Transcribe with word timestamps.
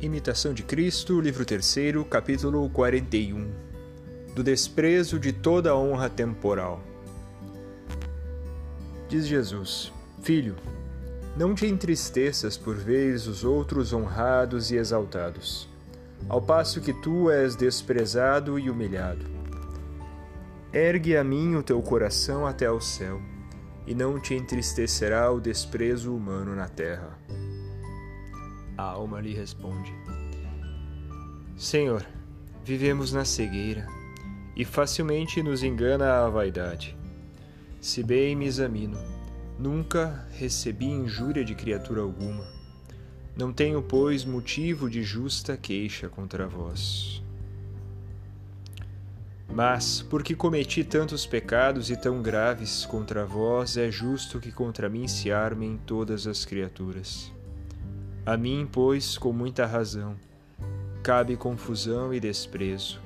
Imitação 0.00 0.54
de 0.54 0.62
Cristo, 0.62 1.20
livro 1.20 1.44
3, 1.44 1.76
capítulo 2.08 2.70
41 2.70 3.50
Do 4.34 4.42
desprezo 4.42 5.20
de 5.20 5.30
toda 5.30 5.76
honra 5.76 6.08
temporal. 6.08 6.82
Diz 9.10 9.26
Jesus: 9.26 9.92
Filho, 10.22 10.56
não 11.36 11.54
te 11.54 11.66
entristeças 11.66 12.56
por 12.56 12.76
veres 12.76 13.26
os 13.26 13.44
outros 13.44 13.92
honrados 13.92 14.70
e 14.70 14.76
exaltados, 14.76 15.68
ao 16.30 16.40
passo 16.40 16.80
que 16.80 16.94
tu 16.94 17.30
és 17.30 17.54
desprezado 17.54 18.58
e 18.58 18.70
humilhado. 18.70 19.26
Ergue 20.72 21.14
a 21.14 21.22
mim 21.22 21.56
o 21.56 21.62
teu 21.62 21.82
coração 21.82 22.46
até 22.46 22.64
ao 22.64 22.80
céu, 22.80 23.20
e 23.86 23.94
não 23.94 24.18
te 24.18 24.32
entristecerá 24.32 25.30
o 25.30 25.38
desprezo 25.38 26.16
humano 26.16 26.56
na 26.56 26.68
terra. 26.68 27.18
A 28.80 28.92
alma 28.92 29.20
lhe 29.20 29.34
responde: 29.34 29.92
Senhor, 31.54 32.02
vivemos 32.64 33.12
na 33.12 33.26
cegueira 33.26 33.86
e 34.56 34.64
facilmente 34.64 35.42
nos 35.42 35.62
engana 35.62 36.24
a 36.24 36.30
vaidade. 36.30 36.96
Se 37.78 38.02
bem 38.02 38.34
me 38.34 38.46
examino, 38.46 38.96
nunca 39.58 40.26
recebi 40.32 40.86
injúria 40.86 41.44
de 41.44 41.54
criatura 41.54 42.00
alguma. 42.00 42.48
Não 43.36 43.52
tenho, 43.52 43.82
pois, 43.82 44.24
motivo 44.24 44.88
de 44.88 45.02
justa 45.02 45.58
queixa 45.58 46.08
contra 46.08 46.48
vós. 46.48 47.22
Mas, 49.46 50.00
porque 50.00 50.34
cometi 50.34 50.84
tantos 50.84 51.26
pecados 51.26 51.90
e 51.90 51.96
tão 51.96 52.22
graves 52.22 52.86
contra 52.86 53.26
vós, 53.26 53.76
é 53.76 53.90
justo 53.90 54.40
que 54.40 54.50
contra 54.50 54.88
mim 54.88 55.06
se 55.06 55.30
armem 55.30 55.78
todas 55.84 56.26
as 56.26 56.46
criaturas. 56.46 57.30
A 58.30 58.36
mim, 58.36 58.68
pois, 58.70 59.18
com 59.18 59.32
muita 59.32 59.66
razão, 59.66 60.14
cabe 61.02 61.36
confusão 61.36 62.14
e 62.14 62.20
desprezo. 62.20 63.00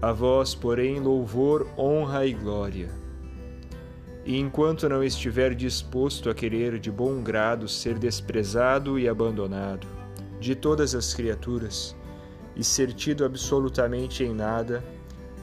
A 0.00 0.10
vós, 0.10 0.54
porém, 0.54 0.98
louvor, 0.98 1.68
honra 1.76 2.24
e 2.24 2.32
glória. 2.32 2.88
E 4.24 4.38
enquanto 4.38 4.88
não 4.88 5.04
estiver 5.04 5.54
disposto 5.54 6.30
a 6.30 6.34
querer 6.34 6.78
de 6.78 6.90
bom 6.90 7.22
grado 7.22 7.68
ser 7.68 7.98
desprezado 7.98 8.98
e 8.98 9.06
abandonado 9.06 9.86
de 10.40 10.54
todas 10.54 10.94
as 10.94 11.12
criaturas, 11.12 11.94
e 12.56 12.64
ser 12.64 12.94
tido 12.94 13.26
absolutamente 13.26 14.24
em 14.24 14.32
nada, 14.32 14.82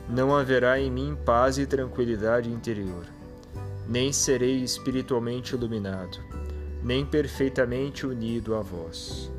não 0.09 0.36
haverá 0.36 0.80
em 0.80 0.90
mim 0.90 1.16
paz 1.23 1.59
e 1.59 1.67
tranquilidade 1.67 2.50
interior, 2.50 3.06
nem 3.88 4.12
serei 4.12 4.64
espiritualmente 4.64 5.53
iluminado 5.53 6.45
nem 6.86 7.03
perfeitamente 7.03 8.05
unido 8.05 8.53
a 8.53 8.61
vós. 8.61 9.34